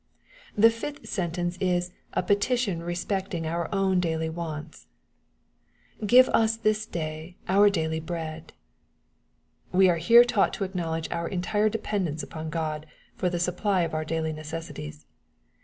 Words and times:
The 0.55 0.71
fifth 0.71 1.07
sentence 1.07 1.57
is 1.61 1.91
a 2.13 2.23
petition 2.23 2.81
respecting 2.81 3.45
our 3.45 3.69
ovm 3.69 4.01
daily 4.01 4.31
wants:" 4.31 4.87
give 6.07 6.27
us 6.29 6.57
this 6.57 6.87
day 6.87 7.37
our 7.47 7.69
daily 7.69 7.99
bread." 7.99 8.53
We 9.71 9.89
are 9.91 9.97
here 9.97 10.23
taught 10.23 10.53
to 10.55 10.63
acknowledge 10.63 11.07
our 11.11 11.27
entire 11.27 11.69
dependence 11.69 12.23
on 12.23 12.49
God, 12.49 12.87
for 13.15 13.29
the 13.29 13.37
supply 13.39 13.81
of 13.83 13.93
our 13.93 14.03
daily 14.03 14.33
necessities. 14.33 15.05